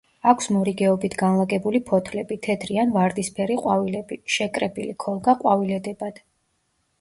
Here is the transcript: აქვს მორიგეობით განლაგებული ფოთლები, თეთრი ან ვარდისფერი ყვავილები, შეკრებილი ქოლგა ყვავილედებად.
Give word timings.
აქვს 0.29 0.47
მორიგეობით 0.53 1.15
განლაგებული 1.21 1.81
ფოთლები, 1.89 2.37
თეთრი 2.47 2.79
ან 2.85 2.95
ვარდისფერი 2.95 3.59
ყვავილები, 3.67 4.19
შეკრებილი 4.37 4.97
ქოლგა 5.05 5.37
ყვავილედებად. 5.45 6.19